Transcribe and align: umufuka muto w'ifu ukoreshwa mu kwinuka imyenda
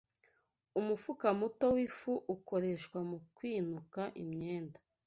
umufuka 0.79 1.27
muto 1.39 1.65
w'ifu 1.75 2.11
ukoreshwa 2.35 2.99
mu 3.09 3.17
kwinuka 3.35 4.01
imyenda 4.21 4.79